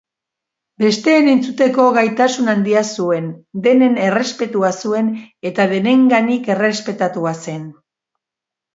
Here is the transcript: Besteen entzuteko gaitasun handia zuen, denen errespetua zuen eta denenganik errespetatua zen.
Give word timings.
Besteen 0.83 1.27
entzuteko 1.33 1.85
gaitasun 1.97 2.49
handia 2.55 2.83
zuen, 2.95 3.29
denen 3.69 4.01
errespetua 4.09 4.75
zuen 4.83 5.15
eta 5.53 5.71
denenganik 5.77 6.53
errespetatua 6.59 7.39
zen. 7.49 7.73